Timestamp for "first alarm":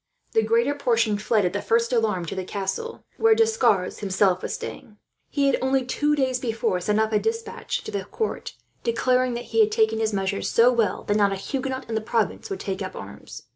1.61-2.25